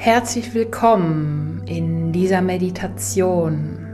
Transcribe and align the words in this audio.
Herzlich 0.00 0.54
willkommen 0.54 1.64
in 1.66 2.12
dieser 2.12 2.40
Meditation. 2.40 3.84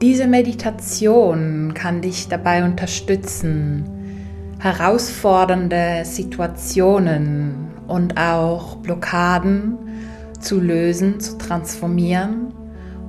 Diese 0.00 0.28
Meditation 0.28 1.74
kann 1.74 2.00
dich 2.00 2.28
dabei 2.28 2.62
unterstützen, 2.62 3.84
herausfordernde 4.60 6.04
Situationen 6.04 7.72
und 7.88 8.16
auch 8.16 8.76
Blockaden 8.76 9.76
zu 10.38 10.60
lösen, 10.60 11.18
zu 11.18 11.36
transformieren 11.36 12.54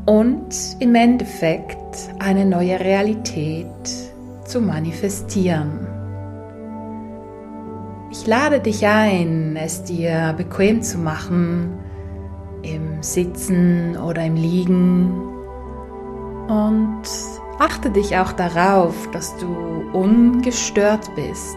und 0.07 0.49
im 0.79 0.95
Endeffekt 0.95 2.09
eine 2.17 2.47
neue 2.47 2.79
Realität 2.79 3.67
zu 4.45 4.61
manifestieren. 4.61 5.94
Ich 8.25 8.29
lade 8.29 8.59
dich 8.59 8.87
ein, 8.87 9.55
es 9.55 9.83
dir 9.83 10.33
bequem 10.35 10.81
zu 10.81 10.97
machen, 10.97 11.77
im 12.63 13.03
Sitzen 13.03 13.95
oder 13.97 14.25
im 14.25 14.35
Liegen 14.35 15.11
und 16.47 17.03
achte 17.59 17.91
dich 17.91 18.17
auch 18.17 18.31
darauf, 18.31 18.95
dass 19.11 19.37
du 19.37 19.45
ungestört 19.93 21.07
bist. 21.15 21.55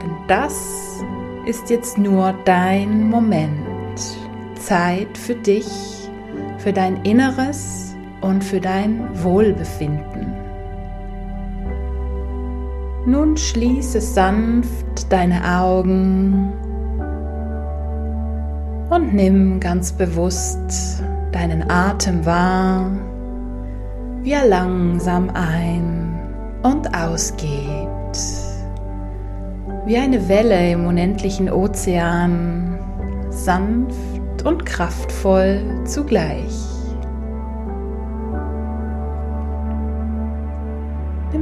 Denn 0.00 0.12
das 0.28 1.02
ist 1.44 1.70
jetzt 1.70 1.98
nur 1.98 2.36
dein 2.44 3.10
Moment. 3.10 3.58
Zeit 4.60 5.18
für 5.18 5.34
dich, 5.34 5.68
für 6.58 6.72
dein 6.72 7.02
Inneres 7.02 7.96
und 8.20 8.44
für 8.44 8.60
dein 8.60 9.08
Wohlbefinden. 9.24 10.37
Nun 13.08 13.38
schließe 13.38 14.02
sanft 14.02 15.10
deine 15.10 15.42
Augen 15.42 16.52
und 18.90 19.14
nimm 19.14 19.60
ganz 19.60 19.92
bewusst 19.92 21.02
deinen 21.32 21.70
Atem 21.70 22.26
wahr, 22.26 22.90
wie 24.22 24.32
er 24.32 24.46
langsam 24.46 25.30
ein- 25.30 26.18
und 26.62 26.94
ausgeht, 26.94 28.18
wie 29.86 29.96
eine 29.96 30.28
Welle 30.28 30.72
im 30.72 30.84
unendlichen 30.84 31.50
Ozean, 31.50 32.78
sanft 33.30 34.44
und 34.44 34.66
kraftvoll 34.66 35.62
zugleich. 35.86 36.77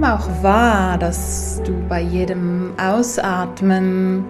Auch 0.06 0.42
wahr, 0.42 0.98
dass 0.98 1.60
du 1.64 1.72
bei 1.88 2.00
jedem 2.00 2.72
Ausatmen 2.78 4.24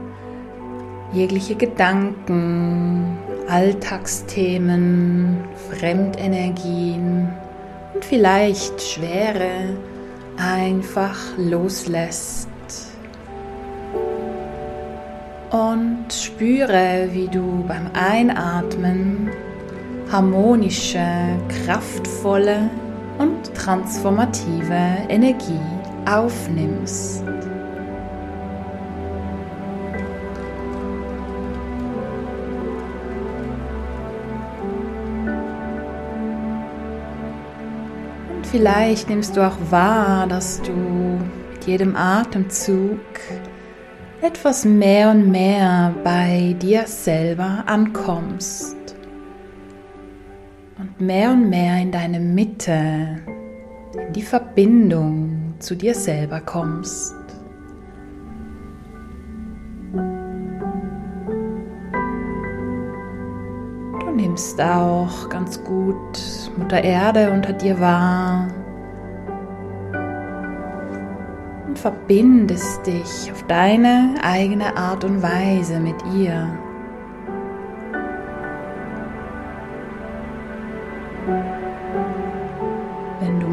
jegliche 1.12 1.54
Gedanken, 1.54 3.18
Alltagsthemen, 3.48 5.44
Fremdenergien 5.70 7.28
und 7.94 8.04
vielleicht 8.04 8.80
Schwere 8.80 9.76
einfach 10.38 11.16
loslässt. 11.36 12.48
Und 15.50 16.06
spüre, 16.10 17.08
wie 17.12 17.28
du 17.28 17.64
beim 17.68 17.90
Einatmen 17.94 19.30
harmonische, 20.10 21.06
kraftvolle 21.64 22.70
und 23.18 23.54
transformative 23.54 24.98
Energie 25.08 25.60
aufnimmst. 26.10 27.24
Und 38.34 38.46
vielleicht 38.46 39.08
nimmst 39.08 39.36
du 39.36 39.46
auch 39.46 39.56
wahr, 39.70 40.26
dass 40.26 40.60
du 40.62 40.72
mit 40.72 41.64
jedem 41.66 41.96
Atemzug 41.96 43.00
etwas 44.20 44.64
mehr 44.64 45.10
und 45.10 45.30
mehr 45.30 45.94
bei 46.02 46.54
dir 46.60 46.86
selber 46.86 47.64
ankommst 47.66 48.85
und 50.78 51.00
mehr 51.00 51.30
und 51.30 51.48
mehr 51.48 51.80
in 51.80 51.90
deine 51.90 52.20
Mitte, 52.20 53.18
in 53.94 54.12
die 54.12 54.22
Verbindung 54.22 55.54
zu 55.58 55.74
dir 55.74 55.94
selber 55.94 56.40
kommst. 56.40 57.14
Du 64.00 64.10
nimmst 64.14 64.60
auch 64.60 65.28
ganz 65.30 65.62
gut 65.64 66.20
Mutter 66.56 66.82
Erde 66.82 67.30
unter 67.30 67.52
dir 67.52 67.80
wahr 67.80 68.48
und 71.66 71.78
verbindest 71.78 72.86
dich 72.86 73.32
auf 73.32 73.42
deine 73.46 74.14
eigene 74.22 74.76
Art 74.76 75.04
und 75.04 75.22
Weise 75.22 75.80
mit 75.80 75.96
ihr. 76.14 76.65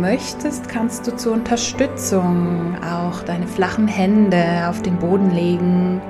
Möchtest, 0.03 0.68
kannst 0.68 1.08
du 1.08 1.16
zur 1.16 1.31
Unterstützung 1.31 2.75
auch 2.84 3.24
deine 3.24 3.47
flachen 3.47 3.88
Hände 3.88 4.68
auf 4.68 4.81
den 4.81 5.00
Boden 5.00 5.31
legen, 5.31 6.02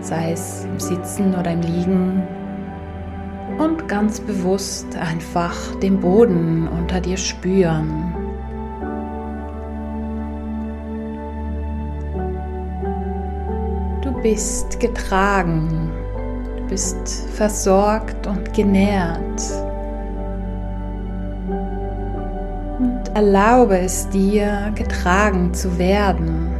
sei 0.00 0.30
es 0.30 0.64
im 0.64 0.78
Sitzen 0.78 1.34
oder 1.34 1.50
im 1.50 1.60
Liegen, 1.60 2.22
und 3.58 3.88
ganz 3.88 4.20
bewusst 4.20 4.96
einfach 4.96 5.56
den 5.82 5.98
Boden 5.98 6.68
unter 6.68 7.00
dir 7.00 7.16
spüren. 7.16 8.14
Du 14.02 14.12
bist 14.22 14.78
getragen, 14.78 15.90
du 16.58 16.62
bist 16.68 17.28
versorgt 17.34 18.28
und 18.28 18.54
genährt. 18.54 19.59
Erlaube 23.14 23.78
es 23.78 24.08
dir, 24.08 24.72
getragen 24.74 25.52
zu 25.54 25.78
werden. 25.78 26.54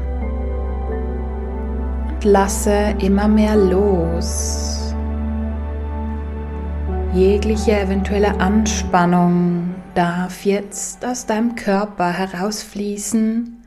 Und 2.08 2.24
lasse 2.24 2.94
immer 3.00 3.28
mehr 3.28 3.56
los. 3.56 4.94
Jegliche 7.12 7.80
eventuelle 7.80 8.40
Anspannung 8.40 9.74
darf 9.94 10.44
jetzt 10.44 11.04
aus 11.04 11.26
deinem 11.26 11.56
Körper 11.56 12.12
herausfließen 12.12 13.64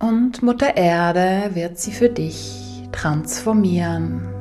und 0.00 0.42
Mutter 0.42 0.76
Erde 0.76 1.50
wird 1.54 1.78
sie 1.78 1.92
für 1.92 2.08
dich 2.08 2.88
transformieren. 2.90 4.39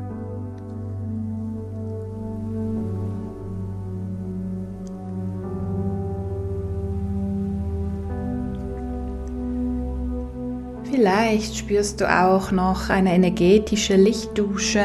Vielleicht 11.00 11.56
spürst 11.56 12.02
du 12.02 12.14
auch 12.14 12.52
noch 12.52 12.90
eine 12.90 13.16
energetische 13.16 13.96
Lichtdusche, 13.96 14.84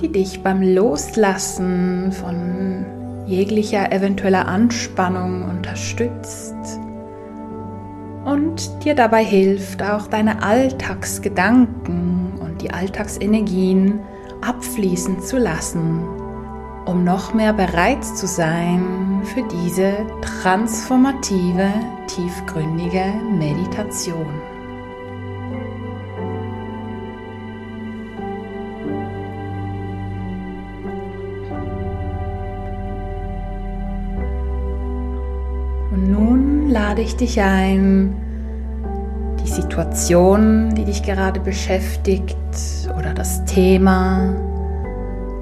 die 0.00 0.08
dich 0.08 0.42
beim 0.42 0.62
Loslassen 0.62 2.10
von 2.10 2.86
jeglicher 3.26 3.92
eventueller 3.92 4.48
Anspannung 4.48 5.46
unterstützt 5.46 6.54
und 8.24 8.82
dir 8.82 8.94
dabei 8.94 9.22
hilft, 9.22 9.82
auch 9.82 10.06
deine 10.06 10.42
Alltagsgedanken 10.42 12.32
und 12.40 12.62
die 12.62 12.70
Alltagsenergien 12.70 14.00
abfließen 14.40 15.20
zu 15.20 15.36
lassen, 15.36 16.00
um 16.90 17.04
noch 17.04 17.34
mehr 17.34 17.52
bereit 17.52 18.04
zu 18.04 18.26
sein 18.26 19.22
für 19.22 19.42
diese 19.44 19.92
transformative, 20.22 21.68
tiefgründige 22.08 23.04
Meditation. 23.38 24.26
Und 35.92 36.10
nun 36.10 36.70
lade 36.70 37.02
ich 37.02 37.14
dich 37.14 37.40
ein, 37.40 38.16
die 39.44 39.48
Situation, 39.48 40.74
die 40.74 40.84
dich 40.84 41.04
gerade 41.04 41.38
beschäftigt 41.38 42.36
oder 42.98 43.14
das 43.14 43.44
Thema, 43.44 44.49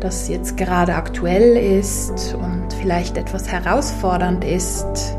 das 0.00 0.28
jetzt 0.28 0.56
gerade 0.56 0.94
aktuell 0.94 1.56
ist 1.56 2.34
und 2.34 2.72
vielleicht 2.80 3.16
etwas 3.16 3.50
herausfordernd 3.50 4.44
ist, 4.44 5.16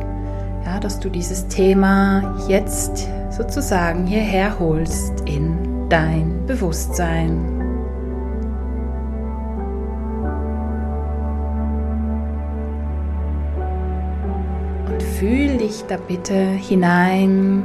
ja, 0.65 0.79
dass 0.79 0.99
du 0.99 1.09
dieses 1.09 1.47
Thema 1.47 2.37
jetzt 2.47 3.07
sozusagen 3.29 4.05
hierher 4.07 4.57
holst 4.59 5.21
in 5.25 5.87
dein 5.89 6.45
Bewusstsein. 6.45 7.59
Und 14.87 15.03
fühl 15.17 15.57
dich 15.57 15.83
da 15.87 15.97
bitte 15.97 16.35
hinein, 16.35 17.63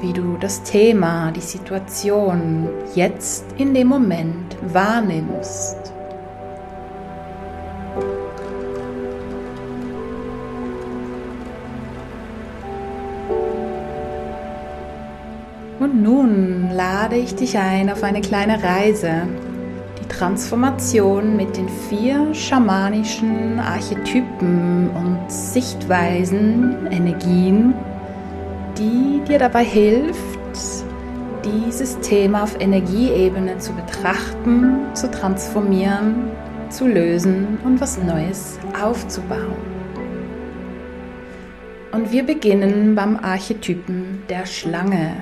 wie 0.00 0.12
du 0.12 0.36
das 0.38 0.62
Thema, 0.64 1.30
die 1.30 1.40
Situation 1.40 2.68
jetzt 2.94 3.44
in 3.56 3.72
dem 3.72 3.86
Moment 3.86 4.56
wahrnimmst. 4.72 5.91
Nun 16.02 16.70
lade 16.74 17.16
ich 17.16 17.34
dich 17.34 17.58
ein 17.58 17.90
auf 17.90 18.02
eine 18.02 18.20
kleine 18.20 18.62
Reise 18.62 19.28
Transformation 20.12 21.36
mit 21.36 21.56
den 21.56 21.68
vier 21.88 22.34
schamanischen 22.34 23.58
Archetypen 23.58 24.90
und 24.90 25.18
Sichtweisen, 25.28 26.86
Energien, 26.90 27.74
die 28.78 29.20
dir 29.26 29.38
dabei 29.38 29.64
hilft, 29.64 30.18
dieses 31.44 31.98
Thema 32.00 32.44
auf 32.44 32.60
Energieebene 32.60 33.58
zu 33.58 33.72
betrachten, 33.72 34.94
zu 34.94 35.10
transformieren, 35.10 36.30
zu 36.68 36.86
lösen 36.86 37.58
und 37.64 37.80
was 37.80 37.98
Neues 37.98 38.58
aufzubauen. 38.80 39.56
Und 41.90 42.12
wir 42.12 42.22
beginnen 42.22 42.94
beim 42.94 43.16
Archetypen 43.16 44.22
der 44.28 44.46
Schlange. 44.46 45.16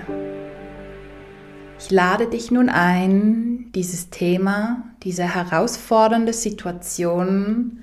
Ich 1.83 1.91
lade 1.91 2.27
dich 2.27 2.51
nun 2.51 2.69
ein, 2.69 3.73
dieses 3.75 4.11
Thema, 4.11 4.85
diese 5.03 5.23
herausfordernde 5.23 6.35
Situation 6.35 7.83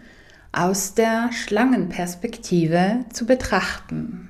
aus 0.51 0.93
der 0.93 1.31
Schlangenperspektive 1.33 3.05
zu 3.11 3.25
betrachten. 3.25 4.29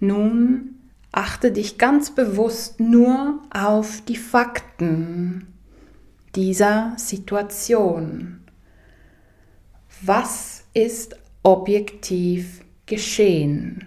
Nun 0.00 0.76
achte 1.12 1.52
dich 1.52 1.76
ganz 1.76 2.14
bewusst 2.14 2.80
nur 2.80 3.42
auf 3.52 4.00
die 4.00 4.16
Fakten 4.16 5.46
dieser 6.34 6.94
Situation. 6.96 8.40
Was 10.00 10.64
ist 10.72 11.14
objektiv 11.42 12.62
geschehen? 12.86 13.86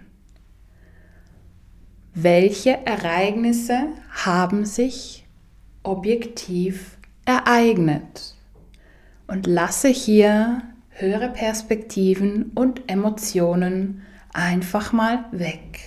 Welche 2.13 2.85
Ereignisse 2.85 3.87
haben 4.09 4.65
sich 4.65 5.25
objektiv 5.83 6.97
ereignet 7.25 8.35
und 9.27 9.47
lasse 9.47 9.87
hier 9.87 10.63
höhere 10.89 11.29
Perspektiven 11.29 12.51
und 12.53 12.89
Emotionen 12.89 14.01
einfach 14.33 14.91
mal 14.91 15.25
weg. 15.31 15.79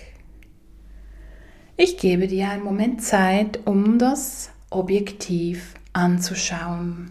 Ich 1.77 1.99
gebe 1.99 2.27
dir 2.27 2.51
einen 2.51 2.65
Moment 2.65 3.03
Zeit, 3.03 3.61
um 3.67 3.99
das 3.99 4.51
objektiv 4.71 5.75
anzuschauen. 5.93 7.11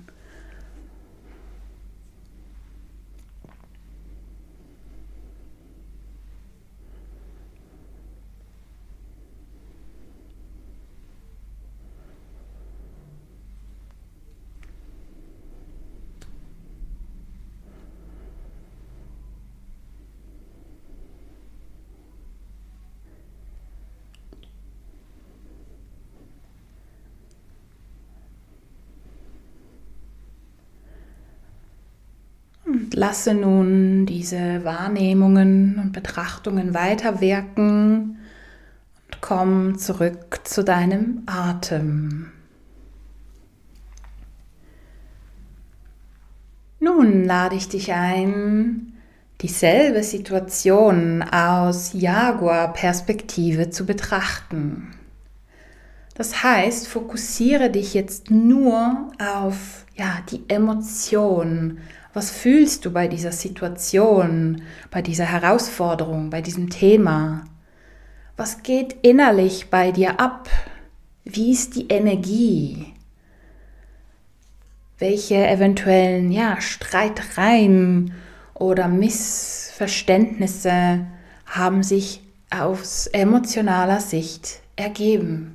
Lasse 32.95 33.33
nun 33.33 34.05
diese 34.05 34.63
Wahrnehmungen 34.63 35.79
und 35.79 35.91
Betrachtungen 35.93 36.73
weiterwirken 36.73 38.17
und 39.07 39.21
komm 39.21 39.77
zurück 39.77 40.41
zu 40.43 40.63
deinem 40.63 41.23
Atem. 41.25 42.31
Nun 46.79 47.23
lade 47.23 47.55
ich 47.55 47.69
dich 47.69 47.93
ein, 47.93 48.93
dieselbe 49.39 50.03
Situation 50.03 51.23
aus 51.23 51.93
Jaguar-Perspektive 51.93 53.69
zu 53.69 53.85
betrachten. 53.85 54.93
Das 56.15 56.43
heißt, 56.43 56.87
fokussiere 56.87 57.69
dich 57.69 57.93
jetzt 57.93 58.29
nur 58.31 59.11
auf 59.17 59.85
ja, 59.95 60.19
die 60.29 60.43
Emotion, 60.47 61.79
was 62.13 62.29
fühlst 62.29 62.85
du 62.85 62.91
bei 62.91 63.07
dieser 63.07 63.31
Situation, 63.31 64.61
bei 64.91 65.01
dieser 65.01 65.25
Herausforderung, 65.25 66.29
bei 66.29 66.41
diesem 66.41 66.69
Thema? 66.69 67.45
Was 68.37 68.61
geht 68.63 68.95
innerlich 69.01 69.69
bei 69.69 69.91
dir 69.91 70.19
ab? 70.19 70.49
Wie 71.23 71.51
ist 71.51 71.75
die 71.75 71.87
Energie? 71.87 72.93
Welche 74.99 75.47
eventuellen 75.47 76.31
ja, 76.31 76.61
Streitereien 76.61 78.13
oder 78.53 78.87
Missverständnisse 78.87 81.07
haben 81.47 81.83
sich 81.83 82.21
aus 82.51 83.07
emotionaler 83.07 83.99
Sicht 83.99 84.61
ergeben? 84.75 85.52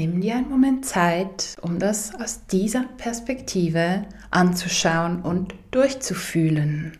Nimm 0.00 0.22
dir 0.22 0.36
einen 0.36 0.48
Moment 0.48 0.86
Zeit, 0.86 1.56
um 1.60 1.78
das 1.78 2.14
aus 2.14 2.46
dieser 2.46 2.84
Perspektive 2.96 4.06
anzuschauen 4.30 5.20
und 5.20 5.52
durchzufühlen. 5.72 6.96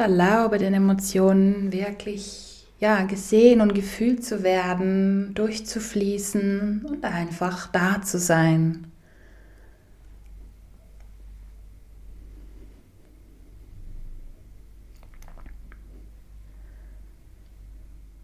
Erlaube 0.00 0.58
den 0.58 0.74
Emotionen 0.74 1.72
wirklich 1.72 2.50
ja, 2.80 3.04
gesehen 3.04 3.60
und 3.60 3.74
gefühlt 3.74 4.24
zu 4.24 4.42
werden, 4.42 5.34
durchzufließen 5.34 6.86
und 6.86 7.04
einfach 7.04 7.68
da 7.68 8.00
zu 8.02 8.18
sein. 8.18 8.86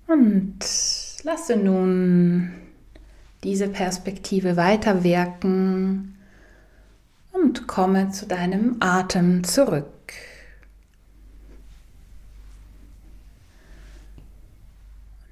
Und 0.06 0.58
lasse 1.24 1.56
nun 1.56 2.52
diese 3.44 3.68
Perspektive 3.68 4.56
weiterwirken 4.56 6.16
und 7.32 7.66
komme 7.66 8.10
zu 8.10 8.26
deinem 8.26 8.76
Atem 8.80 9.44
zurück. 9.44 9.95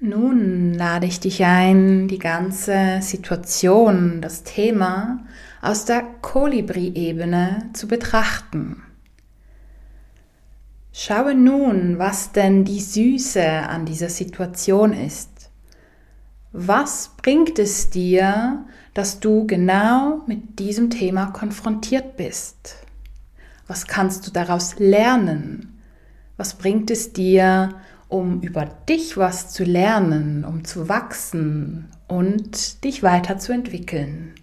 Nun 0.05 0.75
lade 0.75 1.07
ich 1.07 1.19
dich 1.19 1.43
ein, 1.43 2.07
die 2.07 2.19
ganze 2.19 2.99
Situation, 3.01 4.21
das 4.21 4.43
Thema 4.43 5.25
aus 5.63 5.85
der 5.85 6.03
Kolibri-Ebene 6.21 7.71
zu 7.73 7.87
betrachten. 7.87 8.83
Schaue 10.93 11.33
nun, 11.33 11.97
was 11.97 12.31
denn 12.33 12.65
die 12.65 12.81
Süße 12.81 13.43
an 13.43 13.87
dieser 13.87 14.09
Situation 14.09 14.93
ist. 14.93 15.49
Was 16.51 17.13
bringt 17.19 17.57
es 17.57 17.89
dir, 17.89 18.63
dass 18.93 19.19
du 19.19 19.47
genau 19.47 20.21
mit 20.27 20.59
diesem 20.59 20.91
Thema 20.91 21.31
konfrontiert 21.31 22.15
bist? 22.15 22.75
Was 23.65 23.87
kannst 23.87 24.27
du 24.27 24.31
daraus 24.31 24.77
lernen? 24.77 25.81
Was 26.37 26.53
bringt 26.53 26.91
es 26.91 27.11
dir, 27.11 27.69
um 28.07 28.41
über 28.41 28.65
dich 28.65 29.17
was 29.17 29.51
zu 29.51 29.63
lernen, 29.63 30.45
um 30.45 30.63
zu 30.63 30.89
wachsen 30.89 31.89
und 32.07 32.83
dich 32.83 33.03
weiterzuentwickeln. 33.03 34.35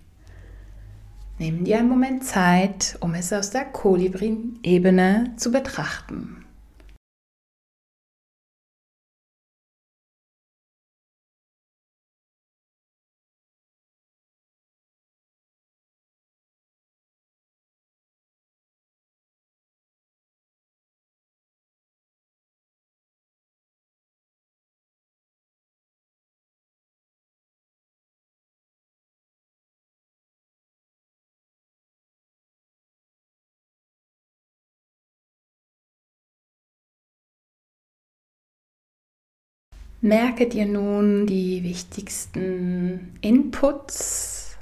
Nimm 1.39 1.65
dir 1.65 1.79
einen 1.79 1.89
Moment 1.89 2.25
Zeit, 2.25 2.97
um 3.01 3.15
es 3.15 3.33
aus 3.33 3.51
der 3.51 3.65
Kolibri-Ebene 3.65 5.33
zu 5.37 5.51
betrachten. 5.51 6.42
Merke 40.05 40.49
dir 40.49 40.67
nun 40.67 41.29
die 41.29 41.63
wichtigsten 41.63 43.17
Inputs. 43.21 44.57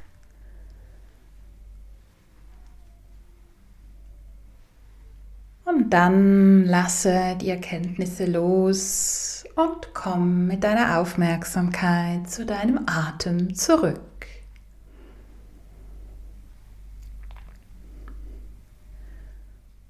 Und 5.64 5.88
dann 5.94 6.66
lasse 6.66 7.38
die 7.40 7.49
Erkenntnisse 7.49 8.26
los 8.26 9.47
und 9.56 9.94
komm 9.94 10.47
mit 10.47 10.62
deiner 10.62 10.99
Aufmerksamkeit 10.99 12.28
zu 12.28 12.44
deinem 12.44 12.80
Atem 12.85 13.54
zurück. 13.54 14.26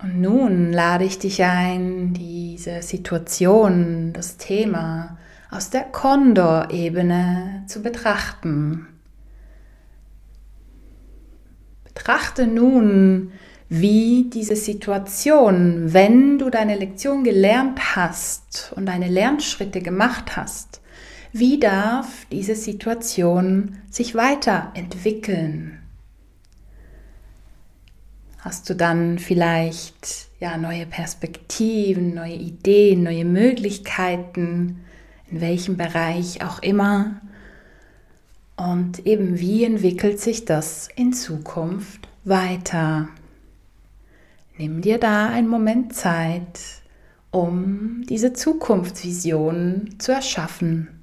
Und 0.00 0.21
nun 0.21 0.73
lade 0.73 1.02
ich 1.02 1.19
dich 1.19 1.42
ein, 1.42 2.14
diese 2.14 2.83
Situation, 2.83 4.12
das 4.12 4.37
Thema 4.37 5.16
aus 5.50 5.71
der 5.71 5.83
Kondor-Ebene 5.85 7.64
zu 7.66 7.83
betrachten. 7.83 8.87
Betrachte 11.85 12.47
nun, 12.47 13.33
wie 13.69 14.30
diese 14.33 14.57
Situation, 14.57 15.92
wenn 15.92 16.38
du 16.38 16.50
deine 16.50 16.76
Lektion 16.76 17.25
gelernt 17.25 17.97
hast 17.97 18.73
und 18.76 18.87
deine 18.87 19.09
Lernschritte 19.09 19.80
gemacht 19.80 20.37
hast, 20.37 20.80
wie 21.33 21.61
darf 21.61 22.26
diese 22.33 22.57
Situation 22.57 23.78
sich 23.88 24.14
weiterentwickeln? 24.16 25.78
Hast 28.38 28.69
du 28.71 28.75
dann 28.75 29.19
vielleicht 29.19 30.28
ja 30.40 30.57
neue 30.57 30.87
Perspektiven, 30.87 32.14
neue 32.14 32.35
Ideen, 32.35 33.02
neue 33.02 33.25
Möglichkeiten? 33.25 34.85
In 35.31 35.41
welchem 35.41 35.77
Bereich 35.77 36.45
auch 36.45 36.61
immer. 36.61 37.21
Und 38.57 39.07
eben 39.07 39.39
wie 39.39 39.65
entwickelt 39.65 40.21
sich 40.21 40.45
das 40.45 40.89
in 40.95 41.13
Zukunft 41.13 42.09
weiter? 42.25 43.09
Nimm 44.59 44.83
dir 44.83 44.99
da 44.99 45.29
einen 45.31 45.49
Moment 45.49 45.95
Zeit, 45.95 46.61
um 47.31 48.05
diese 48.07 48.35
Zukunftsvision 48.35 49.95
zu 49.99 50.13
erschaffen. 50.13 51.00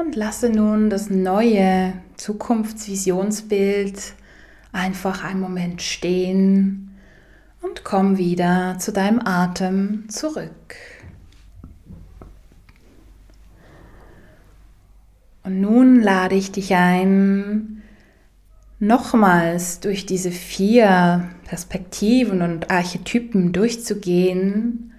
Und 0.00 0.16
lasse 0.16 0.48
nun 0.48 0.88
das 0.88 1.10
neue 1.10 1.92
Zukunftsvisionsbild 2.16 4.14
einfach 4.72 5.22
einen 5.22 5.40
Moment 5.40 5.82
stehen 5.82 6.96
und 7.60 7.84
komm 7.84 8.16
wieder 8.16 8.78
zu 8.78 8.92
deinem 8.92 9.20
Atem 9.22 10.08
zurück. 10.08 10.74
Und 15.44 15.60
nun 15.60 16.00
lade 16.00 16.34
ich 16.34 16.50
dich 16.50 16.74
ein, 16.74 17.82
nochmals 18.78 19.80
durch 19.80 20.06
diese 20.06 20.30
vier 20.30 21.28
Perspektiven 21.44 22.40
und 22.40 22.70
Archetypen 22.70 23.52
durchzugehen 23.52 24.89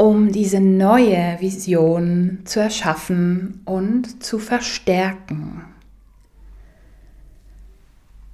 um 0.00 0.32
diese 0.32 0.60
neue 0.60 1.36
Vision 1.40 2.38
zu 2.46 2.58
erschaffen 2.58 3.60
und 3.66 4.24
zu 4.24 4.38
verstärken. 4.38 5.66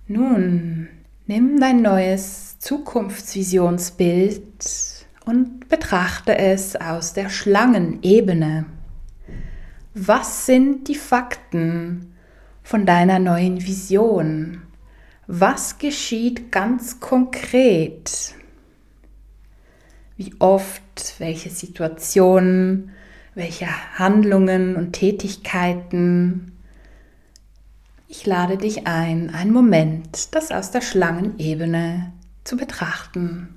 Nun, 0.06 0.86
nimm 1.26 1.58
dein 1.58 1.82
neues 1.82 2.60
Zukunftsvisionsbild 2.60 5.06
und 5.24 5.68
betrachte 5.68 6.38
es 6.38 6.76
aus 6.76 7.14
der 7.14 7.30
Schlangenebene. 7.30 8.66
Was 9.92 10.46
sind 10.46 10.86
die 10.86 10.94
Fakten 10.94 12.14
von 12.62 12.86
deiner 12.86 13.18
neuen 13.18 13.66
Vision? 13.66 14.62
Was 15.26 15.78
geschieht 15.78 16.52
ganz 16.52 17.00
konkret? 17.00 18.36
Wie 20.16 20.32
oft 20.38 20.85
welche 21.18 21.50
Situationen, 21.50 22.90
welche 23.34 23.66
Handlungen 23.98 24.76
und 24.76 24.92
Tätigkeiten. 24.92 26.52
Ich 28.08 28.24
lade 28.26 28.56
dich 28.56 28.86
ein, 28.86 29.30
einen 29.30 29.52
Moment, 29.52 30.34
das 30.34 30.50
aus 30.50 30.70
der 30.70 30.80
Schlangenebene 30.80 32.12
zu 32.44 32.56
betrachten. 32.56 33.54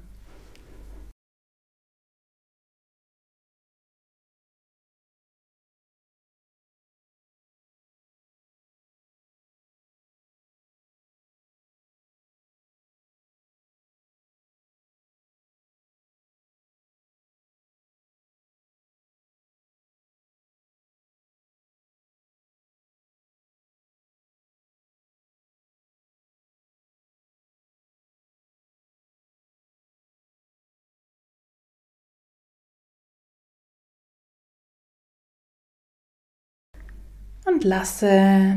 Und 37.60 37.66
lasse 37.66 38.56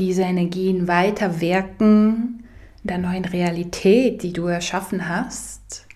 diese 0.00 0.22
Energien 0.22 0.88
weiter 0.88 1.40
wirken 1.40 2.42
in 2.82 2.88
der 2.88 2.98
neuen 2.98 3.24
Realität, 3.24 4.24
die 4.24 4.32
du 4.32 4.46
erschaffen 4.46 5.08
hast. 5.08 5.86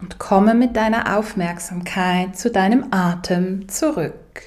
Und 0.00 0.18
komme 0.18 0.54
mit 0.54 0.76
deiner 0.76 1.16
Aufmerksamkeit 1.16 2.36
zu 2.36 2.50
deinem 2.50 2.86
Atem 2.90 3.68
zurück. 3.68 4.42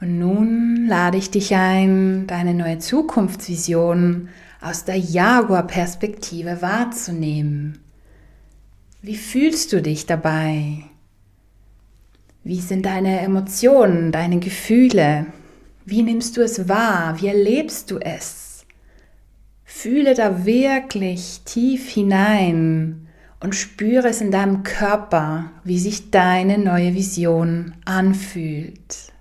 Und 0.00 0.20
nun 0.20 0.86
lade 0.86 1.18
ich 1.18 1.32
dich 1.32 1.54
ein, 1.56 2.28
deine 2.28 2.54
neue 2.54 2.78
Zukunftsvision 2.78 4.28
aus 4.60 4.84
der 4.84 4.98
Jaguar-Perspektive 4.98 6.62
wahrzunehmen. 6.62 7.80
Wie 9.02 9.16
fühlst 9.16 9.72
du 9.72 9.82
dich 9.82 10.06
dabei? 10.06 10.89
Wie 12.42 12.60
sind 12.60 12.86
deine 12.86 13.20
Emotionen, 13.20 14.12
deine 14.12 14.38
Gefühle? 14.38 15.26
Wie 15.84 16.02
nimmst 16.02 16.38
du 16.38 16.40
es 16.40 16.70
wahr? 16.70 17.20
Wie 17.20 17.26
erlebst 17.26 17.90
du 17.90 17.98
es? 17.98 18.64
Fühle 19.64 20.14
da 20.14 20.46
wirklich 20.46 21.42
tief 21.44 21.90
hinein 21.90 23.08
und 23.40 23.54
spüre 23.54 24.08
es 24.08 24.22
in 24.22 24.30
deinem 24.30 24.62
Körper, 24.62 25.50
wie 25.64 25.78
sich 25.78 26.10
deine 26.10 26.56
neue 26.56 26.94
Vision 26.94 27.74
anfühlt. 27.84 29.12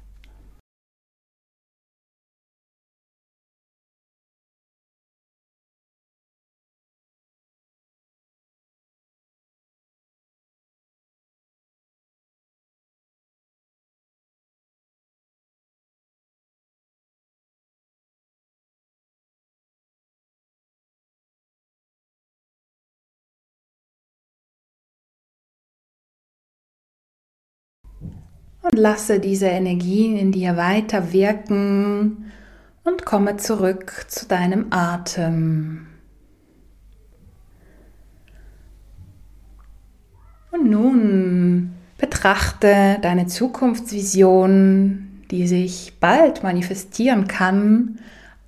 Und 28.61 28.77
lasse 28.77 29.19
diese 29.19 29.47
Energien 29.47 30.17
in 30.17 30.31
dir 30.31 30.57
weiter 30.57 31.13
wirken 31.13 32.31
und 32.83 33.05
komme 33.05 33.37
zurück 33.37 34.05
zu 34.07 34.25
deinem 34.27 34.67
Atem. 34.71 35.87
Und 40.51 40.69
nun 40.69 41.73
betrachte 41.97 42.97
deine 43.01 43.27
Zukunftsvision, 43.27 45.23
die 45.31 45.47
sich 45.47 45.93
bald 45.99 46.43
manifestieren 46.43 47.27
kann, 47.27 47.99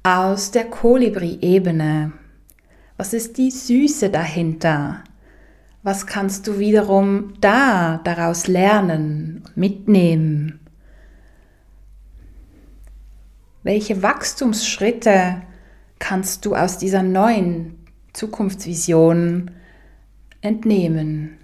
aus 0.03 0.51
der 0.51 0.65
Kolibri-Ebene. 0.65 2.11
Was 2.97 3.13
ist 3.13 3.37
die 3.37 3.51
Süße 3.51 4.09
dahinter? 4.09 5.03
Was 5.83 6.05
kannst 6.05 6.45
du 6.45 6.59
wiederum 6.59 7.33
da 7.41 7.99
daraus 8.03 8.47
lernen, 8.47 9.43
mitnehmen? 9.55 10.59
Welche 13.63 14.03
Wachstumsschritte 14.03 15.41
kannst 15.97 16.45
du 16.45 16.55
aus 16.55 16.77
dieser 16.77 17.01
neuen 17.01 17.79
Zukunftsvision 18.13 19.51
entnehmen? 20.41 21.40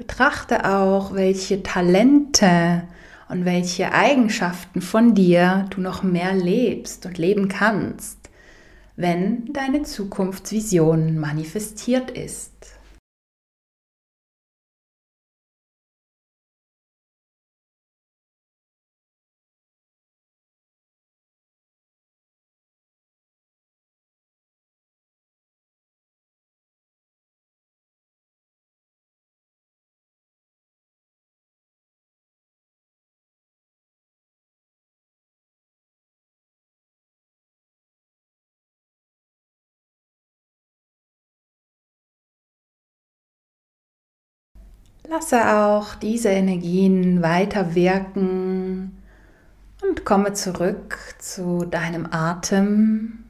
Betrachte 0.00 0.64
auch, 0.64 1.12
welche 1.12 1.62
Talente 1.62 2.84
und 3.28 3.44
welche 3.44 3.92
Eigenschaften 3.92 4.80
von 4.80 5.14
dir 5.14 5.66
du 5.68 5.82
noch 5.82 6.02
mehr 6.02 6.32
lebst 6.32 7.04
und 7.04 7.18
leben 7.18 7.48
kannst, 7.48 8.30
wenn 8.96 9.52
deine 9.52 9.82
Zukunftsvision 9.82 11.18
manifestiert 11.18 12.10
ist. 12.12 12.79
Lasse 45.08 45.56
auch 45.56 45.94
diese 45.96 46.28
Energien 46.28 47.22
weiter 47.22 47.74
wirken 47.74 48.96
und 49.82 50.04
komme 50.04 50.34
zurück 50.34 50.98
zu 51.18 51.64
deinem 51.64 52.06
Atem. 52.10 53.24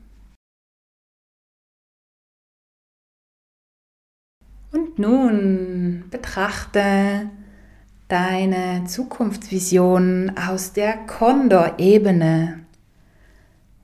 Und 4.72 4.98
nun 4.98 6.04
betrachte 6.11 7.30
deine 8.09 8.85
Zukunftsvision 8.85 10.33
aus 10.37 10.72
der 10.72 10.96
Kondor-Ebene. 11.06 12.64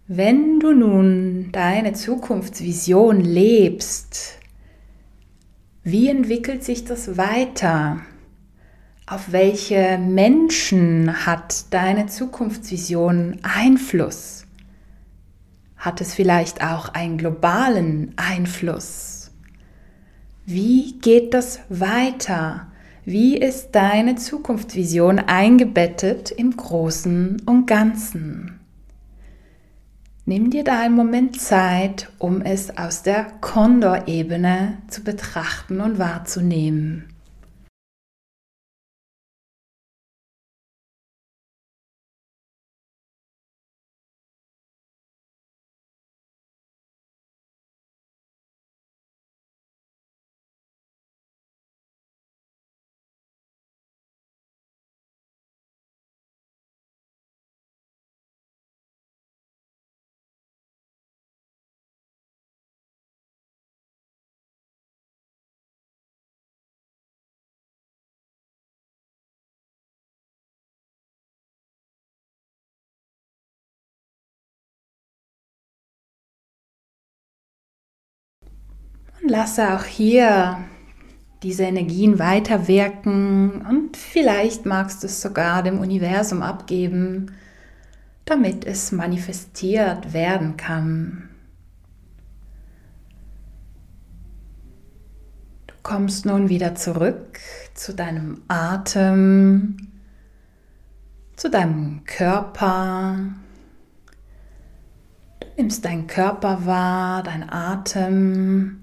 Wenn 0.09 0.61
du 0.61 0.72
nun 0.72 1.51
deine 1.53 1.92
Zukunftsvision 1.92 3.20
lebst, 3.20 4.38
wie 5.87 6.09
entwickelt 6.09 6.64
sich 6.64 6.85
das 6.85 7.16
weiter? 7.16 8.01
Auf 9.07 9.31
welche 9.31 9.99
Menschen 9.99 11.25
hat 11.27 11.72
deine 11.72 12.07
Zukunftsvision 12.07 13.37
Einfluss? 13.44 14.46
Hat 15.77 16.01
es 16.01 16.12
vielleicht 16.12 16.61
auch 16.61 16.88
einen 16.88 17.18
globalen 17.18 18.14
Einfluss? 18.16 19.31
Wie 20.44 20.99
geht 20.99 21.33
das 21.33 21.61
weiter? 21.68 22.66
Wie 23.05 23.37
ist 23.37 23.70
deine 23.70 24.16
Zukunftsvision 24.16 25.20
eingebettet 25.20 26.33
im 26.33 26.57
Großen 26.57 27.42
und 27.46 27.66
Ganzen? 27.66 28.56
Nimm 30.29 30.51
dir 30.51 30.65
da 30.65 30.81
einen 30.81 30.97
Moment 30.97 31.41
Zeit, 31.41 32.11
um 32.19 32.43
es 32.43 32.77
aus 32.77 33.05
der 33.05 33.27
Kondor-Ebene 33.41 34.79
zu 34.89 35.05
betrachten 35.05 35.81
und 35.81 36.01
wahrzunehmen. 36.01 37.16
Lasse 79.29 79.75
auch 79.75 79.85
hier 79.85 80.59
diese 81.43 81.65
Energien 81.65 82.19
weiter 82.19 82.67
wirken 82.67 83.65
und 83.69 83.97
vielleicht 83.97 84.67
magst 84.67 85.03
du 85.03 85.07
es 85.07 85.21
sogar 85.21 85.62
dem 85.62 85.79
Universum 85.79 86.43
abgeben, 86.43 87.33
damit 88.25 88.65
es 88.65 88.91
manifestiert 88.93 90.12
werden 90.12 90.57
kann. 90.57 91.29
Du 95.67 95.75
kommst 95.83 96.27
nun 96.27 96.49
wieder 96.49 96.75
zurück 96.75 97.39
zu 97.75 97.95
deinem 97.95 98.43
Atem, 98.49 99.77
zu 101.37 101.49
deinem 101.49 102.03
Körper. 102.07 103.19
Du 105.39 105.47
nimmst 105.59 105.85
deinen 105.85 106.07
Körper 106.07 106.67
wahr, 106.67 107.23
dein 107.23 107.49
Atem 107.49 108.81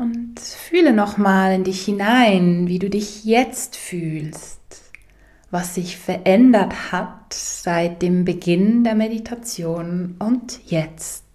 und 0.00 0.40
fühle 0.40 0.94
nochmal 0.94 1.52
in 1.52 1.64
dich 1.64 1.84
hinein, 1.84 2.68
wie 2.68 2.78
du 2.78 2.88
dich 2.88 3.24
jetzt 3.26 3.76
fühlst, 3.76 4.60
was 5.50 5.74
sich 5.74 5.98
verändert 5.98 6.90
hat 6.90 7.34
seit 7.34 8.00
dem 8.00 8.24
Beginn 8.24 8.82
der 8.82 8.94
Meditation 8.94 10.16
und 10.18 10.60
jetzt. 10.64 11.29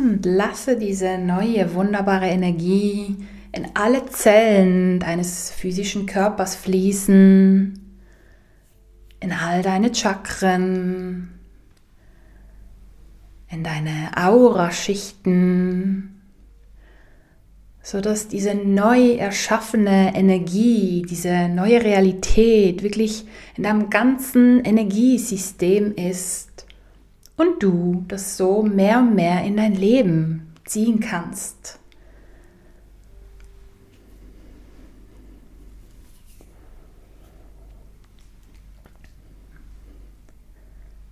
Und 0.00 0.24
lasse 0.24 0.78
diese 0.78 1.18
neue, 1.18 1.74
wunderbare 1.74 2.26
Energie 2.26 3.16
in 3.52 3.66
alle 3.74 4.06
Zellen 4.06 4.98
deines 4.98 5.50
physischen 5.50 6.06
Körpers 6.06 6.56
fließen, 6.56 7.78
in 9.20 9.32
all 9.32 9.62
deine 9.62 9.94
Chakren, 9.94 11.38
in 13.50 13.62
deine 13.62 14.10
Auraschichten, 14.16 16.22
sodass 17.82 18.28
diese 18.28 18.54
neu 18.54 19.16
erschaffene 19.16 20.14
Energie, 20.14 21.04
diese 21.08 21.50
neue 21.50 21.84
Realität 21.84 22.82
wirklich 22.82 23.26
in 23.54 23.64
deinem 23.64 23.90
ganzen 23.90 24.64
Energiesystem 24.64 25.94
ist 25.94 26.49
und 27.40 27.62
du 27.62 28.04
das 28.06 28.36
so 28.36 28.62
mehr 28.62 28.98
und 28.98 29.14
mehr 29.14 29.42
in 29.44 29.56
dein 29.56 29.74
Leben 29.74 30.52
ziehen 30.66 31.00
kannst. 31.00 31.78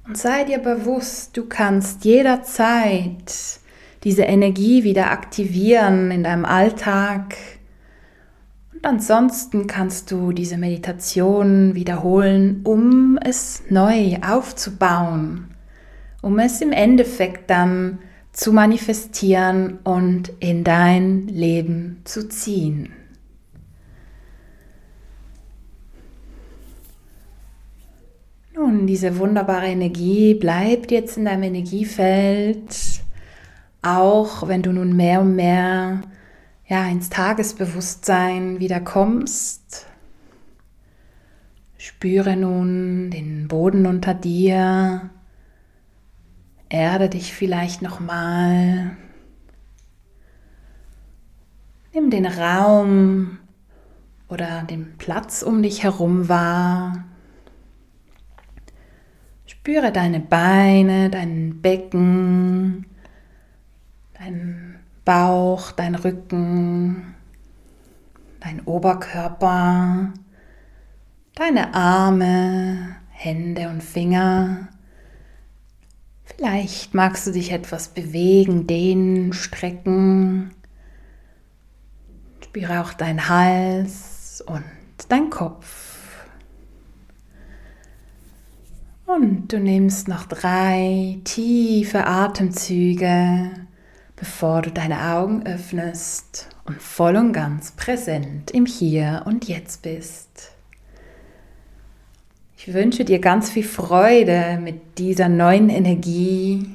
Und 0.07 0.19
sei 0.19 0.45
dir 0.45 0.59
bewusst, 0.59 1.35
du 1.35 1.47
kannst 1.47 2.05
jederzeit 2.05 3.61
diese 4.05 4.23
Energie 4.23 4.85
wieder 4.85 5.11
aktivieren 5.11 6.11
in 6.11 6.25
deinem 6.25 6.45
Alltag. 6.45 7.37
Und 8.75 8.85
ansonsten 8.85 9.67
kannst 9.67 10.11
du 10.11 10.33
diese 10.33 10.59
Meditation 10.59 11.75
wiederholen, 11.75 12.61
um 12.64 13.19
es 13.19 13.62
neu 13.71 14.19
aufzubauen, 14.21 15.55
um 16.23 16.39
es 16.39 16.61
im 16.61 16.73
Endeffekt 16.73 17.51
dann 17.51 17.99
zu 18.33 18.53
manifestieren 18.53 19.79
und 19.85 20.33
in 20.41 20.65
dein 20.65 21.27
Leben 21.29 22.03
zu 22.05 22.29
ziehen. 22.29 22.93
Nun, 28.55 28.87
diese 28.87 29.19
wunderbare 29.19 29.67
Energie 29.67 30.35
bleibt 30.35 30.91
jetzt 30.91 31.17
in 31.17 31.25
deinem 31.25 31.45
Energiefeld 31.45 32.75
auch 33.83 34.49
wenn 34.49 34.63
du 34.63 34.73
nun 34.73 34.97
mehr 34.97 35.21
und 35.21 35.37
mehr 35.37 36.03
ja, 36.67 36.87
ins 36.89 37.09
Tagesbewusstsein 37.09 38.61
wieder 38.61 38.81
kommst, 38.81 39.87
spüre 41.79 42.37
nun 42.37 43.11
den 43.11 43.49
Boden 43.49 43.87
unter 43.87 44.13
dir, 44.13 45.09
erde 46.69 47.09
dich 47.09 47.33
vielleicht 47.33 47.83
nochmal, 47.83 48.97
nimm 51.93 52.11
den 52.11 52.27
Raum 52.27 53.39
oder 54.29 54.63
den 54.63 54.97
Platz 54.99 55.43
um 55.43 55.63
dich 55.63 55.83
herum 55.83 56.29
wahr. 56.29 57.05
Spüre 59.47 59.93
deine 59.93 60.21
Beine, 60.21 61.11
dein 61.11 61.61
Becken, 61.63 62.87
dein 64.19 64.79
Bauch, 65.05 65.73
dein 65.73 65.95
Rücken, 65.95 67.15
dein 68.41 68.61
Oberkörper, 68.67 70.13
deine 71.35 71.75
Arme, 71.75 72.97
Hände 73.11 73.69
und 73.69 73.83
Finger. 73.83 74.69
Vielleicht 76.38 76.94
magst 76.94 77.27
du 77.27 77.33
dich 77.33 77.53
etwas 77.53 77.88
bewegen, 77.88 78.66
dehnen, 78.66 79.35
strecken. 79.35 80.55
Spüre 82.42 82.81
auch 82.81 82.94
deinen 82.94 83.29
Hals 83.29 84.42
und 84.46 84.64
dein 85.09 85.29
Kopf. 85.29 85.96
Und 89.05 89.53
du 89.53 89.59
nimmst 89.59 90.09
noch 90.09 90.24
drei 90.27 91.18
tiefe 91.24 92.07
Atemzüge 92.07 93.51
bevor 94.18 94.62
du 94.62 94.70
deine 94.72 95.14
Augen 95.14 95.46
öffnest 95.46 96.48
und 96.64 96.83
voll 96.83 97.16
und 97.16 97.33
ganz 97.33 97.72
präsent 97.72 98.51
im 98.51 98.66
Hier 98.66 99.22
und 99.27 99.46
Jetzt 99.46 99.83
bist. 99.83 100.53
Ich 102.69 102.75
wünsche 102.75 103.07
dir 103.07 103.19
ganz 103.19 103.49
viel 103.49 103.65
Freude 103.65 104.59
mit 104.63 104.99
dieser 104.99 105.31
neuen 105.31 105.71
Energie 105.71 106.67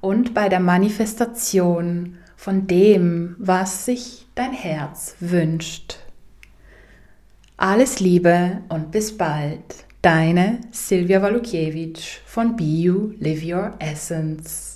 und 0.00 0.34
bei 0.34 0.48
der 0.48 0.60
Manifestation 0.60 2.18
von 2.36 2.68
dem, 2.68 3.34
was 3.40 3.86
sich 3.86 4.28
dein 4.36 4.52
Herz 4.52 5.16
wünscht. 5.18 5.98
Alles 7.56 7.98
Liebe 7.98 8.60
und 8.68 8.92
bis 8.92 9.18
bald. 9.18 9.64
Deine 10.00 10.60
Silvia 10.70 11.20
Walukiewicz 11.20 12.20
von 12.24 12.54
Be 12.54 12.62
You 12.62 13.14
Live 13.18 13.42
Your 13.44 13.74
Essence. 13.80 14.75